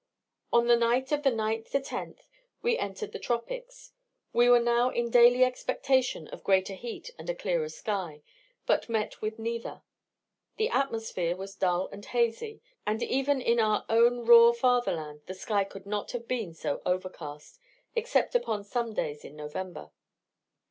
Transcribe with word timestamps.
In 0.51 0.65
the 0.65 0.75
night 0.75 1.11
of 1.11 1.21
the 1.21 1.29
9 1.29 1.61
10th 1.63 2.21
we 2.63 2.75
entered 2.79 3.11
the 3.11 3.19
tropics. 3.19 3.91
We 4.33 4.49
were 4.49 4.59
now 4.59 4.89
in 4.89 5.11
daily 5.11 5.43
expectation 5.43 6.27
of 6.29 6.43
greater 6.43 6.73
heat 6.73 7.11
and 7.19 7.29
a 7.29 7.35
clearer 7.35 7.69
sky, 7.69 8.23
but 8.65 8.89
met 8.89 9.21
with 9.21 9.37
neither. 9.37 9.83
The 10.57 10.69
atmosphere 10.69 11.35
was 11.35 11.53
dull 11.53 11.87
and 11.91 12.03
hazy, 12.03 12.63
and 12.83 13.03
even 13.03 13.41
in 13.41 13.59
our 13.59 13.85
own 13.89 14.25
raw 14.25 14.53
fatherland 14.53 15.21
the 15.27 15.35
sky 15.35 15.63
could 15.63 15.85
not 15.85 16.13
have 16.13 16.27
been 16.27 16.55
so 16.55 16.81
overcast, 16.83 17.59
except 17.95 18.33
upon 18.33 18.63
some 18.63 18.95
days 18.95 19.23
in 19.23 19.35
November. 19.35 19.91